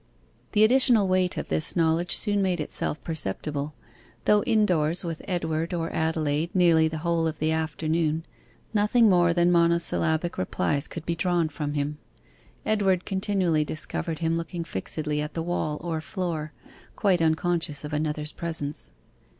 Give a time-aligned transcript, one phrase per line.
[0.53, 3.75] The additional weight of this knowledge soon made itself perceptible.
[4.25, 8.25] Though indoors with Edward or Adelaide nearly the whole of the afternoon,
[8.73, 11.99] nothing more than monosyllabic replies could be drawn from him.
[12.65, 16.51] Edward continually discovered him looking fixedly at the wall or floor,
[16.95, 18.89] quite unconscious of another's presence.